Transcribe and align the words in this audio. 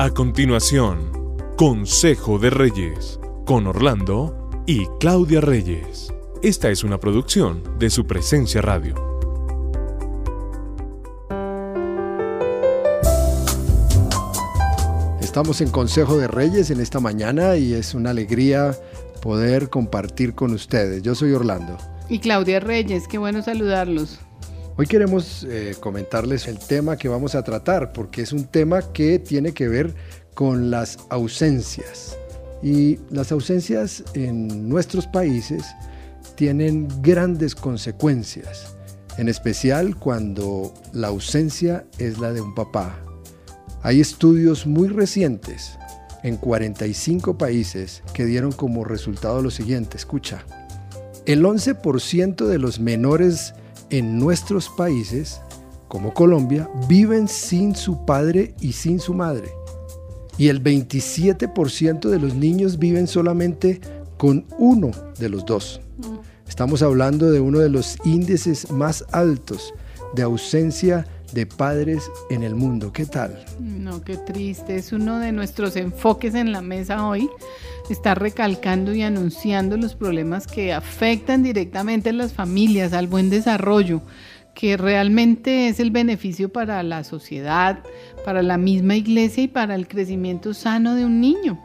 A 0.00 0.10
continuación, 0.10 1.10
Consejo 1.56 2.38
de 2.38 2.50
Reyes, 2.50 3.18
con 3.44 3.66
Orlando 3.66 4.48
y 4.64 4.86
Claudia 5.00 5.40
Reyes. 5.40 6.14
Esta 6.40 6.70
es 6.70 6.84
una 6.84 7.00
producción 7.00 7.64
de 7.80 7.90
su 7.90 8.06
presencia 8.06 8.62
radio. 8.62 8.94
Estamos 15.20 15.60
en 15.62 15.70
Consejo 15.70 16.16
de 16.16 16.28
Reyes 16.28 16.70
en 16.70 16.78
esta 16.78 17.00
mañana 17.00 17.56
y 17.56 17.74
es 17.74 17.92
una 17.92 18.10
alegría 18.10 18.78
poder 19.20 19.68
compartir 19.68 20.36
con 20.36 20.52
ustedes. 20.52 21.02
Yo 21.02 21.16
soy 21.16 21.32
Orlando. 21.32 21.76
Y 22.08 22.20
Claudia 22.20 22.60
Reyes, 22.60 23.08
qué 23.08 23.18
bueno 23.18 23.42
saludarlos. 23.42 24.20
Hoy 24.80 24.86
queremos 24.86 25.44
eh, 25.50 25.74
comentarles 25.80 26.46
el 26.46 26.60
tema 26.60 26.96
que 26.96 27.08
vamos 27.08 27.34
a 27.34 27.42
tratar 27.42 27.92
porque 27.92 28.22
es 28.22 28.32
un 28.32 28.44
tema 28.44 28.92
que 28.92 29.18
tiene 29.18 29.52
que 29.52 29.66
ver 29.66 29.92
con 30.34 30.70
las 30.70 31.00
ausencias. 31.10 32.16
Y 32.62 33.00
las 33.10 33.32
ausencias 33.32 34.04
en 34.14 34.68
nuestros 34.68 35.08
países 35.08 35.64
tienen 36.36 36.86
grandes 37.02 37.56
consecuencias, 37.56 38.76
en 39.16 39.28
especial 39.28 39.96
cuando 39.96 40.72
la 40.92 41.08
ausencia 41.08 41.84
es 41.98 42.20
la 42.20 42.32
de 42.32 42.40
un 42.40 42.54
papá. 42.54 43.00
Hay 43.82 44.00
estudios 44.00 44.64
muy 44.64 44.86
recientes 44.86 45.76
en 46.22 46.36
45 46.36 47.36
países 47.36 48.04
que 48.14 48.26
dieron 48.26 48.52
como 48.52 48.84
resultado 48.84 49.42
lo 49.42 49.50
siguiente, 49.50 49.96
escucha, 49.96 50.44
el 51.26 51.44
11% 51.44 52.46
de 52.46 52.58
los 52.60 52.78
menores 52.78 53.54
en 53.90 54.18
nuestros 54.18 54.68
países, 54.68 55.40
como 55.88 56.12
Colombia, 56.14 56.68
viven 56.88 57.28
sin 57.28 57.74
su 57.74 58.04
padre 58.04 58.54
y 58.60 58.72
sin 58.72 59.00
su 59.00 59.14
madre 59.14 59.52
y 60.38 60.48
el 60.48 60.62
27% 60.62 62.08
de 62.08 62.18
los 62.18 62.34
niños 62.34 62.78
viven 62.78 63.08
solamente 63.08 63.80
con 64.16 64.46
uno 64.56 64.92
de 65.18 65.28
los 65.28 65.44
dos. 65.44 65.80
Estamos 66.48 66.80
hablando 66.80 67.30
de 67.30 67.40
uno 67.40 67.58
de 67.58 67.68
los 67.68 67.98
índices 68.04 68.70
más 68.70 69.04
altos 69.12 69.74
de 70.14 70.22
ausencia 70.22 71.06
de 71.32 71.44
padres 71.44 72.10
en 72.30 72.42
el 72.42 72.54
mundo. 72.54 72.92
¿Qué 72.92 73.04
tal? 73.04 73.44
No, 73.60 74.02
qué 74.02 74.16
triste. 74.16 74.76
Es 74.76 74.92
uno 74.92 75.18
de 75.18 75.32
nuestros 75.32 75.76
enfoques 75.76 76.34
en 76.34 76.52
la 76.52 76.62
mesa 76.62 77.06
hoy. 77.06 77.28
Está 77.90 78.14
recalcando 78.14 78.94
y 78.94 79.02
anunciando 79.02 79.78
los 79.78 79.94
problemas 79.94 80.46
que 80.46 80.74
afectan 80.74 81.42
directamente 81.42 82.10
a 82.10 82.12
las 82.12 82.34
familias, 82.34 82.92
al 82.92 83.06
buen 83.06 83.30
desarrollo, 83.30 84.02
que 84.54 84.76
realmente 84.76 85.68
es 85.68 85.80
el 85.80 85.90
beneficio 85.90 86.52
para 86.52 86.82
la 86.82 87.02
sociedad, 87.02 87.78
para 88.26 88.42
la 88.42 88.58
misma 88.58 88.96
iglesia 88.96 89.44
y 89.44 89.48
para 89.48 89.74
el 89.74 89.88
crecimiento 89.88 90.52
sano 90.52 90.96
de 90.96 91.06
un 91.06 91.20
niño. 91.20 91.58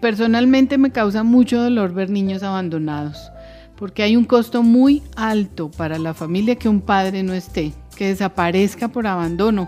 Personalmente 0.00 0.78
me 0.78 0.90
causa 0.90 1.22
mucho 1.22 1.62
dolor 1.62 1.94
ver 1.94 2.10
niños 2.10 2.42
abandonados, 2.42 3.30
porque 3.76 4.02
hay 4.02 4.16
un 4.16 4.24
costo 4.24 4.64
muy 4.64 5.02
alto 5.14 5.70
para 5.70 5.96
la 5.98 6.12
familia 6.12 6.56
que 6.56 6.68
un 6.68 6.80
padre 6.80 7.22
no 7.22 7.34
esté, 7.34 7.72
que 7.92 8.08
desaparezca 8.08 8.88
por 8.88 9.06
abandono, 9.06 9.66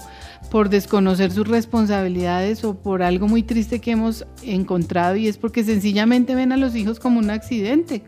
por 0.50 0.68
desconocer 0.68 1.30
sus 1.32 1.46
responsabilidades 1.48 2.64
o 2.64 2.74
por 2.74 3.02
algo 3.02 3.28
muy 3.28 3.42
triste 3.42 3.80
que 3.80 3.92
hemos 3.92 4.26
encontrado 4.42 5.16
y 5.16 5.28
es 5.28 5.38
porque 5.38 5.64
sencillamente 5.64 6.34
ven 6.34 6.52
a 6.52 6.56
los 6.56 6.74
hijos 6.74 6.98
como 7.00 7.18
un 7.18 7.30
accidente 7.30 8.02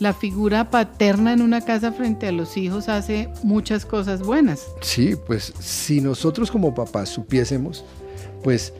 la 0.00 0.12
figura 0.12 0.70
paterna 0.70 1.32
en 1.32 1.42
una 1.42 1.60
casa 1.60 1.92
frente 1.92 2.26
a 2.26 2.32
los 2.32 2.56
hijos 2.56 2.88
hace 2.88 3.28
muchas 3.42 3.86
cosas 3.86 4.22
buenas. 4.22 4.66
Sí, 4.80 5.14
pues 5.26 5.52
si 5.58 6.00
nosotros 6.00 6.50
como 6.50 6.74
papás 6.74 7.10
supiésemos, 7.10 7.84
pues 8.42 8.72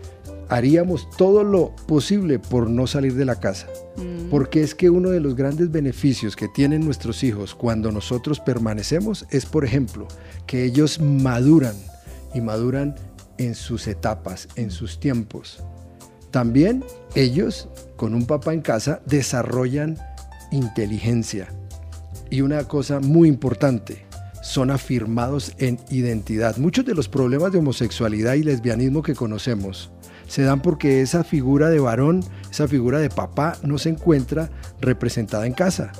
haríamos 0.55 1.10
todo 1.10 1.42
lo 1.42 1.74
posible 1.88 2.38
por 2.38 2.70
no 2.70 2.86
salir 2.86 3.14
de 3.14 3.24
la 3.24 3.41
casa. 3.41 3.66
Mm. 3.97 4.30
Porque 4.30 4.62
es 4.62 4.77
que 4.77 4.88
uno 4.88 5.11
de 5.11 5.19
los 5.19 5.34
grandes 5.34 5.72
beneficios 5.72 6.36
que 6.36 6.46
tienen 6.46 6.84
nuestros 6.84 7.24
hijos 7.24 7.56
cuando 7.56 7.90
nosotros 7.90 8.39
permanecemos 8.39 9.27
es, 9.30 9.46
por 9.46 9.64
ejemplo, 9.64 10.06
que 10.46 10.64
ellos 10.64 11.01
maduran 11.01 11.74
y 12.34 12.40
maduran 12.40 12.95
en 13.36 13.56
sus 13.56 13.89
etapas, 13.89 14.46
en 14.55 14.70
sus 14.70 15.01
tiempos. 15.01 15.61
También 16.30 16.84
ellos, 17.17 17.68
con 17.96 18.14
un 18.14 18.24
papá 18.24 18.55
en 18.55 18.61
casa, 18.61 19.01
desarrollan 19.07 19.98
inteligencia. 20.52 21.48
Y 22.30 22.42
una 22.42 22.62
cosa 22.68 23.01
muy 23.01 23.28
importante, 23.28 24.07
son 24.40 24.70
afirmados 24.70 25.55
en 25.58 25.80
identidad. 25.90 26.58
Muchos 26.58 26.84
de 26.84 26.95
los 26.95 27.08
problemas 27.08 27.51
de 27.51 27.58
homosexualidad 27.58 28.34
y 28.34 28.45
lesbianismo 28.45 29.02
que 29.02 29.14
conocemos 29.14 29.90
se 30.27 30.42
dan 30.42 30.61
porque 30.61 31.01
esa 31.01 31.24
figura 31.24 31.70
de 31.70 31.80
varón, 31.80 32.24
esa 32.51 32.68
figura 32.68 32.98
de 32.98 33.11
papá 33.11 33.57
no 33.62 33.79
se 33.79 33.90
encuentra 33.90 34.51
representada 34.80 35.46
en 35.46 35.52
casa. 35.52 35.92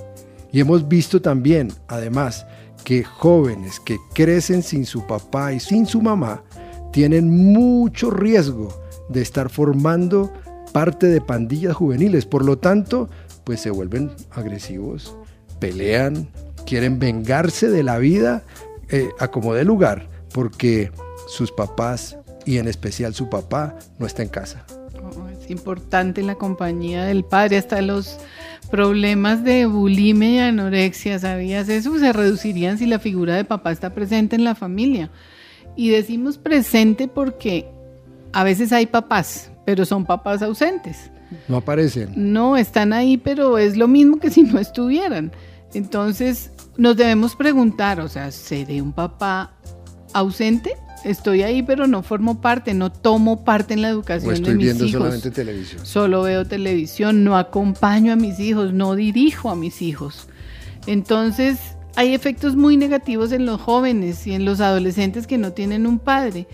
Y 0.53 0.61
hemos 0.61 0.89
visto 0.89 1.21
también, 1.21 1.73
además, 1.89 2.47
que 2.85 3.03
jóvenes 3.03 3.81
que 3.81 3.99
crecen 4.15 4.63
sin 4.63 4.87
su 4.87 5.07
papá 5.07 5.53
y 5.53 5.61
sin 5.61 5.87
su 5.87 6.01
mamá 6.01 6.45
tienen 6.93 7.53
mucho 7.53 8.11
riesgo 8.11 8.69
de 9.09 9.23
estar 9.23 9.51
formando 9.51 10.33
parte 10.73 11.07
de 11.09 11.21
pandillas 11.21 11.75
juveniles. 11.75 12.27
Por 12.27 12.45
lo 12.45 12.59
tanto, 12.59 13.09
pues 13.45 13.61
se 13.61 13.71
vuelven 13.71 14.13
agresivos, 14.31 15.17
pelean, 15.59 16.29
quieren 16.67 16.99
vengarse 16.99 17.69
de 17.69 17.83
la 17.83 17.99
vida 17.99 18.45
eh, 18.91 19.09
a 19.19 19.29
como 19.29 19.55
de 19.55 19.65
lugar, 19.65 20.09
porque 20.33 20.93
sus 21.27 21.53
papás 21.53 22.19
y 22.45 22.59
en 22.59 22.69
especial 22.69 23.15
su 23.15 23.29
papá 23.29 23.77
no 23.99 24.07
está 24.07 24.23
en 24.23 24.29
casa. 24.29 24.65
Oh, 25.03 25.29
es 25.29 25.51
importante 25.51 26.23
la 26.23 26.35
compañía 26.35 27.05
del 27.05 27.25
padre, 27.25 27.59
hasta 27.59 27.83
los 27.83 28.19
problemas 28.71 29.45
de 29.45 29.67
bulimia 29.67 30.31
y 30.31 30.39
anorexia, 30.39 31.19
¿sabías 31.19 31.69
eso? 31.69 31.99
Se 31.99 32.13
reducirían 32.13 32.79
si 32.79 32.87
la 32.87 32.99
figura 32.99 33.37
de 33.37 33.45
papá 33.45 33.73
está 33.73 33.91
presente 33.91 34.37
en 34.37 34.45
la 34.45 34.55
familia. 34.55 35.11
Y 35.77 35.91
decimos 35.91 36.39
presente 36.39 37.09
porque 37.09 37.69
a 38.33 38.45
veces 38.45 38.73
hay 38.73 38.87
papás, 38.87 39.51
pero 39.65 39.85
son 39.85 40.05
papás 40.05 40.43
ausentes. 40.43 41.11
No 41.49 41.59
aparecen. 41.59 42.13
No, 42.17 42.57
están 42.57 42.93
ahí, 42.93 43.17
pero 43.17 43.59
es 43.59 43.77
lo 43.77 43.89
mismo 43.89 44.19
que 44.19 44.31
si 44.31 44.43
no 44.43 44.59
estuvieran. 44.59 45.33
Entonces, 45.73 46.51
nos 46.77 46.97
debemos 46.97 47.35
preguntar, 47.35 48.01
o 48.01 48.09
sea, 48.09 48.31
¿seré 48.31 48.81
un 48.81 48.93
papá 48.93 49.53
ausente? 50.13 50.77
Estoy 51.05 51.43
ahí, 51.43 51.63
pero 51.63 51.87
no 51.87 52.03
formo 52.03 52.41
parte, 52.41 52.73
no 52.75 52.91
tomo 52.91 53.45
parte 53.45 53.75
en 53.75 53.83
la 53.83 53.89
educación 53.91 54.43
de 54.43 54.55
mis 54.55 54.67
hijos. 54.67 54.73
Estoy 54.73 54.87
viendo 54.87 54.89
solamente 54.89 55.31
televisión. 55.31 55.85
Solo 55.85 56.23
veo 56.23 56.47
televisión, 56.47 57.25
no 57.25 57.37
acompaño 57.37 58.13
a 58.13 58.17
mis 58.17 58.41
hijos, 58.41 58.73
no 58.73 58.95
dirijo 58.95 59.51
a 59.51 59.57
mis 59.57 59.83
hijos. 59.83 60.29
Entonces, 60.87 61.59
hay 61.97 62.15
efectos 62.15 62.57
muy 62.57 62.77
negativos 62.77 63.33
en 63.33 63.47
los 63.47 63.61
jóvenes 63.61 64.27
y 64.27 64.35
en 64.35 64.45
los 64.45 64.61
adolescentes 64.61 65.27
que 65.27 65.39
no 65.39 65.53
tienen 65.53 65.87
un 65.87 65.99
padre 65.99 66.47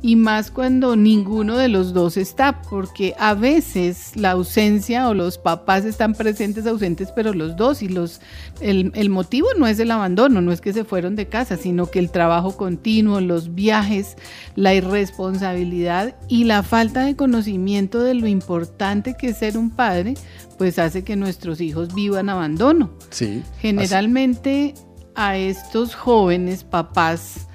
y 0.00 0.16
más 0.16 0.50
cuando 0.50 0.94
ninguno 0.94 1.56
de 1.56 1.68
los 1.68 1.92
dos 1.92 2.16
está, 2.16 2.62
porque 2.62 3.14
a 3.18 3.34
veces 3.34 4.12
la 4.14 4.32
ausencia 4.32 5.08
o 5.08 5.14
los 5.14 5.38
papás 5.38 5.84
están 5.84 6.14
presentes, 6.14 6.66
ausentes, 6.66 7.10
pero 7.14 7.34
los 7.34 7.56
dos, 7.56 7.82
y 7.82 7.88
los, 7.88 8.20
el, 8.60 8.92
el, 8.94 9.10
motivo 9.10 9.48
no 9.58 9.66
es 9.66 9.78
el 9.80 9.90
abandono, 9.90 10.40
no 10.40 10.52
es 10.52 10.60
que 10.60 10.72
se 10.72 10.84
fueron 10.84 11.16
de 11.16 11.26
casa, 11.26 11.56
sino 11.56 11.90
que 11.90 11.98
el 11.98 12.10
trabajo 12.10 12.56
continuo, 12.56 13.20
los 13.20 13.54
viajes, 13.54 14.16
la 14.54 14.74
irresponsabilidad 14.74 16.16
y 16.28 16.44
la 16.44 16.62
falta 16.62 17.04
de 17.04 17.16
conocimiento 17.16 18.00
de 18.00 18.14
lo 18.14 18.28
importante 18.28 19.16
que 19.18 19.28
es 19.28 19.38
ser 19.38 19.58
un 19.58 19.70
padre, 19.70 20.14
pues 20.58 20.78
hace 20.78 21.02
que 21.02 21.16
nuestros 21.16 21.60
hijos 21.60 21.94
vivan 21.94 22.28
abandono. 22.28 22.90
Sí. 23.10 23.42
Generalmente 23.60 24.74
a 25.14 25.36
estos 25.36 25.96
jóvenes 25.96 26.62
papás, 26.62 27.47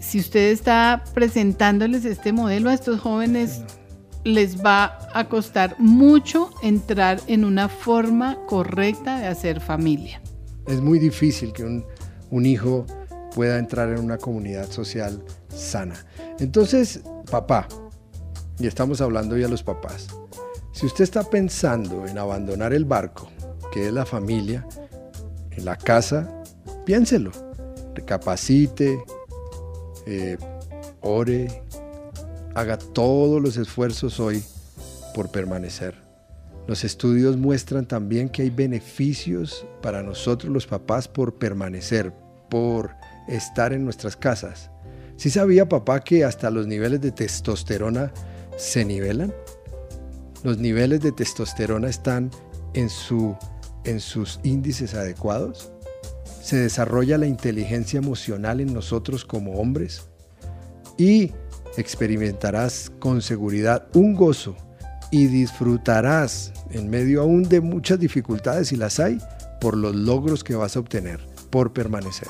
si 0.00 0.18
usted 0.18 0.50
está 0.50 1.04
presentándoles 1.14 2.04
este 2.04 2.32
modelo 2.32 2.70
a 2.70 2.74
estos 2.74 3.00
jóvenes, 3.00 3.62
les 4.24 4.62
va 4.62 4.98
a 5.14 5.28
costar 5.28 5.76
mucho 5.78 6.50
entrar 6.62 7.20
en 7.26 7.44
una 7.44 7.68
forma 7.68 8.38
correcta 8.46 9.20
de 9.20 9.26
hacer 9.26 9.60
familia. 9.60 10.20
Es 10.66 10.80
muy 10.80 10.98
difícil 10.98 11.52
que 11.52 11.64
un, 11.64 11.84
un 12.30 12.46
hijo 12.46 12.86
pueda 13.34 13.58
entrar 13.58 13.90
en 13.90 14.00
una 14.00 14.18
comunidad 14.18 14.70
social 14.70 15.22
sana. 15.48 15.94
Entonces, 16.38 17.00
papá, 17.30 17.68
y 18.58 18.66
estamos 18.66 19.00
hablando 19.00 19.36
ya 19.36 19.46
a 19.46 19.50
los 19.50 19.62
papás, 19.62 20.08
si 20.72 20.86
usted 20.86 21.04
está 21.04 21.22
pensando 21.24 22.06
en 22.06 22.18
abandonar 22.18 22.72
el 22.72 22.84
barco, 22.84 23.30
que 23.72 23.88
es 23.88 23.92
la 23.92 24.06
familia, 24.06 24.66
en 25.50 25.64
la 25.64 25.76
casa, 25.76 26.42
piénselo, 26.84 27.32
recapacite, 27.94 29.02
eh, 30.10 30.36
ore, 31.02 31.62
haga 32.54 32.76
todos 32.78 33.40
los 33.40 33.56
esfuerzos 33.56 34.18
hoy 34.18 34.42
por 35.14 35.30
permanecer. 35.30 35.94
Los 36.66 36.84
estudios 36.84 37.36
muestran 37.36 37.86
también 37.86 38.28
que 38.28 38.42
hay 38.42 38.50
beneficios 38.50 39.66
para 39.82 40.02
nosotros 40.02 40.52
los 40.52 40.66
papás 40.66 41.06
por 41.06 41.34
permanecer, 41.34 42.12
por 42.48 42.90
estar 43.28 43.72
en 43.72 43.84
nuestras 43.84 44.16
casas. 44.16 44.70
Si 45.16 45.30
sabía 45.30 45.68
papá 45.68 46.00
que 46.00 46.24
hasta 46.24 46.50
los 46.50 46.66
niveles 46.66 47.00
de 47.00 47.12
testosterona 47.12 48.12
se 48.56 48.84
nivelan, 48.84 49.32
los 50.42 50.58
niveles 50.58 51.00
de 51.00 51.12
testosterona 51.12 51.88
están 51.88 52.30
en, 52.74 52.88
su, 52.88 53.36
en 53.84 54.00
sus 54.00 54.40
índices 54.42 54.94
adecuados, 54.94 55.72
se 56.42 56.56
desarrolla 56.56 57.18
la 57.18 57.26
inteligencia 57.26 57.98
emocional 57.98 58.60
en 58.60 58.74
nosotros 58.74 59.24
como 59.24 59.60
hombres 59.60 60.02
y 60.98 61.32
experimentarás 61.76 62.90
con 62.98 63.22
seguridad 63.22 63.86
un 63.94 64.14
gozo 64.14 64.56
y 65.10 65.26
disfrutarás 65.26 66.52
en 66.70 66.90
medio 66.90 67.22
aún 67.22 67.44
de 67.44 67.60
muchas 67.60 67.98
dificultades 67.98 68.68
si 68.68 68.76
las 68.76 69.00
hay 69.00 69.18
por 69.60 69.76
los 69.76 69.94
logros 69.94 70.44
que 70.44 70.54
vas 70.54 70.76
a 70.76 70.80
obtener 70.80 71.20
por 71.50 71.72
permanecer. 71.72 72.28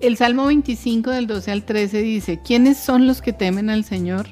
El 0.00 0.16
Salmo 0.16 0.46
25 0.46 1.10
del 1.10 1.26
12 1.26 1.50
al 1.50 1.64
13 1.64 1.98
dice, 1.98 2.40
¿quiénes 2.42 2.78
son 2.78 3.06
los 3.06 3.20
que 3.20 3.34
temen 3.34 3.68
al 3.68 3.84
Señor? 3.84 4.28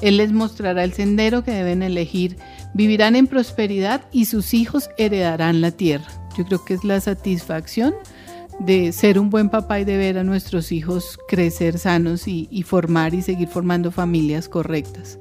Él 0.00 0.16
les 0.16 0.32
mostrará 0.32 0.84
el 0.84 0.94
sendero 0.94 1.44
que 1.44 1.52
deben 1.52 1.82
elegir, 1.82 2.38
vivirán 2.74 3.14
en 3.14 3.26
prosperidad 3.26 4.06
y 4.10 4.24
sus 4.24 4.54
hijos 4.54 4.88
heredarán 4.96 5.60
la 5.60 5.70
tierra. 5.70 6.21
Yo 6.36 6.44
creo 6.44 6.64
que 6.64 6.74
es 6.74 6.84
la 6.84 7.00
satisfacción 7.00 7.94
de 8.58 8.92
ser 8.92 9.18
un 9.18 9.30
buen 9.30 9.48
papá 9.48 9.80
y 9.80 9.84
de 9.84 9.96
ver 9.96 10.18
a 10.18 10.24
nuestros 10.24 10.72
hijos 10.72 11.18
crecer 11.28 11.78
sanos 11.78 12.28
y, 12.28 12.62
formar 12.62 13.14
y 13.14 13.22
seguir 13.22 13.48
formando 13.48 13.90
familias 13.90 14.48
correctas. 14.48 15.18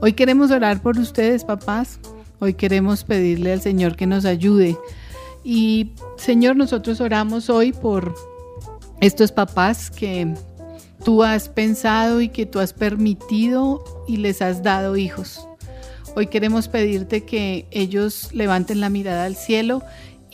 Hoy 0.00 0.14
queremos 0.14 0.50
orar 0.50 0.82
por 0.82 0.98
ustedes, 0.98 1.44
papás. 1.44 1.98
Hoy 2.40 2.54
queremos 2.54 3.04
pedirle 3.04 3.52
al 3.52 3.60
Señor 3.60 3.96
que 3.96 4.06
nos 4.06 4.24
ayude. 4.24 4.76
Y 5.44 5.92
Señor, 6.16 6.56
nosotros 6.56 7.00
oramos 7.00 7.48
hoy 7.48 7.72
por 7.72 8.14
estos 9.00 9.30
papás 9.30 9.90
que 9.90 10.34
tú 11.04 11.22
has 11.22 11.48
pensado 11.48 12.20
y 12.20 12.28
que 12.28 12.46
tú 12.46 12.58
has 12.58 12.72
permitido 12.72 13.84
y 14.08 14.16
les 14.16 14.42
has 14.42 14.62
dado 14.62 14.96
hijos. 14.96 15.46
Hoy 16.16 16.28
queremos 16.28 16.68
pedirte 16.68 17.24
que 17.24 17.66
ellos 17.70 18.30
levanten 18.32 18.80
la 18.80 18.88
mirada 18.88 19.24
al 19.24 19.36
cielo 19.36 19.82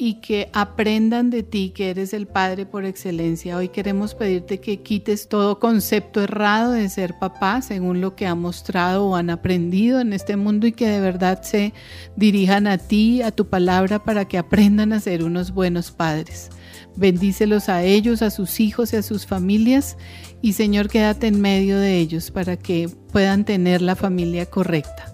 y 0.00 0.14
que 0.14 0.48
aprendan 0.54 1.28
de 1.28 1.42
ti 1.42 1.72
que 1.74 1.90
eres 1.90 2.14
el 2.14 2.26
Padre 2.26 2.64
por 2.64 2.86
excelencia. 2.86 3.58
Hoy 3.58 3.68
queremos 3.68 4.14
pedirte 4.14 4.58
que 4.58 4.80
quites 4.80 5.28
todo 5.28 5.60
concepto 5.60 6.22
errado 6.22 6.72
de 6.72 6.88
ser 6.88 7.18
papá 7.18 7.60
según 7.60 8.00
lo 8.00 8.16
que 8.16 8.26
han 8.26 8.40
mostrado 8.40 9.04
o 9.04 9.14
han 9.14 9.28
aprendido 9.28 10.00
en 10.00 10.14
este 10.14 10.36
mundo 10.36 10.66
y 10.66 10.72
que 10.72 10.88
de 10.88 11.00
verdad 11.00 11.42
se 11.42 11.74
dirijan 12.16 12.66
a 12.66 12.78
ti, 12.78 13.20
a 13.20 13.30
tu 13.30 13.50
palabra, 13.50 14.02
para 14.02 14.24
que 14.26 14.38
aprendan 14.38 14.94
a 14.94 15.00
ser 15.00 15.22
unos 15.22 15.52
buenos 15.52 15.90
padres. 15.90 16.48
Bendícelos 16.96 17.68
a 17.68 17.82
ellos, 17.82 18.22
a 18.22 18.30
sus 18.30 18.58
hijos 18.58 18.94
y 18.94 18.96
a 18.96 19.02
sus 19.02 19.26
familias 19.26 19.98
y 20.40 20.54
Señor 20.54 20.88
quédate 20.88 21.26
en 21.26 21.42
medio 21.42 21.78
de 21.78 21.98
ellos 21.98 22.30
para 22.30 22.56
que 22.56 22.88
puedan 23.12 23.44
tener 23.44 23.82
la 23.82 23.96
familia 23.96 24.46
correcta. 24.46 25.09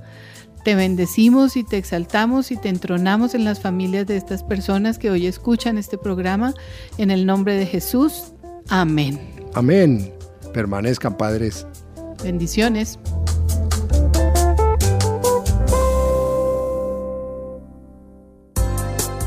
Te 0.67 0.75
bendecimos 0.75 1.57
y 1.57 1.63
te 1.63 1.77
exaltamos 1.77 2.51
y 2.51 2.57
te 2.57 2.69
entronamos 2.69 3.37
en 3.37 3.45
las 3.45 3.61
familias 3.61 4.05
de 4.05 4.17
estas 4.17 4.43
personas 4.43 4.99
que 4.99 5.13
hoy 5.13 5.29
escuchan 5.29 5.79
este 5.79 5.97
programa. 5.97 6.55
En 6.99 7.13
el 7.13 7.25
nombre 7.25 7.55
de 7.55 7.67
Jesús. 7.67 8.33
Amén. 8.69 9.47
Amén. 9.55 10.13
Permanezcan 10.53 11.17
padres. 11.17 11.69
Bendiciones. 12.21 12.99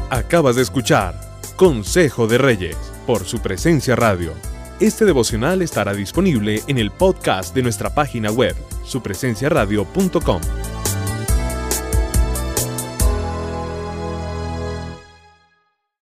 Acabas 0.10 0.58
de 0.58 0.62
escuchar 0.62 1.16
Consejo 1.56 2.28
de 2.28 2.38
Reyes 2.38 2.76
por 3.08 3.24
su 3.24 3.40
presencia 3.40 3.96
radio. 3.96 4.34
Este 4.82 5.06
devocional 5.06 5.62
estará 5.62 5.94
disponible 5.94 6.62
en 6.68 6.78
el 6.78 6.92
podcast 6.92 7.56
de 7.56 7.64
nuestra 7.64 7.96
página 7.96 8.30
web, 8.30 8.58
supresenciaradio.com. 8.84 10.42